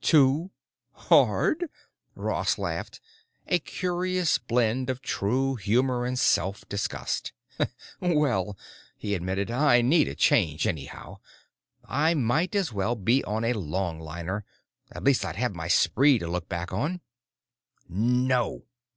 "Too 0.00 0.50
hard!" 0.90 1.66
Ross 2.16 2.58
laughed, 2.58 3.00
a 3.46 3.60
curious 3.60 4.36
blend 4.36 4.90
of 4.90 5.00
true 5.00 5.54
humor 5.54 6.04
and 6.04 6.18
self 6.18 6.68
disgust. 6.68 7.32
"Well," 8.00 8.58
he 8.96 9.14
admitted, 9.14 9.48
"I 9.48 9.82
need 9.82 10.08
a 10.08 10.16
change, 10.16 10.66
anyhow. 10.66 11.18
I 11.84 12.14
might 12.14 12.56
as 12.56 12.72
well 12.72 12.96
be 12.96 13.22
on 13.22 13.44
a 13.44 13.52
longliner. 13.52 14.42
At 14.90 15.04
least 15.04 15.24
I'd 15.24 15.36
have 15.36 15.54
my 15.54 15.68
spree 15.68 16.18
to 16.18 16.26
look 16.26 16.48
back 16.48 16.72
on." 16.72 17.00
"No!" 17.88 18.64